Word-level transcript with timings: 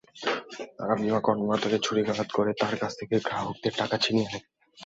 তাঁরা 0.77 0.95
বিমা 0.95 1.19
কর্মকর্তাকে 1.21 1.77
ছুরিকাঘাত 1.79 2.29
করে 2.31 2.51
তাঁর 2.53 2.75
কাছে 2.77 3.01
থাকা 3.01 3.17
গ্রাহকদের 3.25 3.73
টাকা 3.77 3.95
ছিনিয়ে 3.97 4.27
নেয়। 4.27 4.43